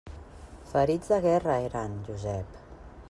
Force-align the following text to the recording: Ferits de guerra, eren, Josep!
Ferits 0.71 1.11
de 1.15 1.19
guerra, 1.25 1.59
eren, 1.67 1.95
Josep! 2.09 2.61